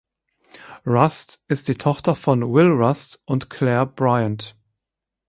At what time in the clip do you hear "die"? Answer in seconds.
1.67-1.75